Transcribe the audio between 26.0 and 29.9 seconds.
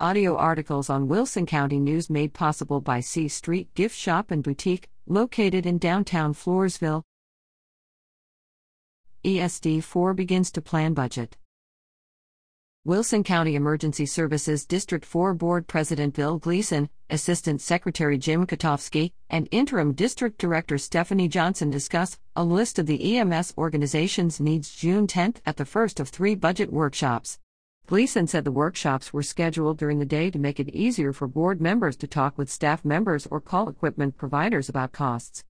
of three budget workshops. Gleason said the workshops were scheduled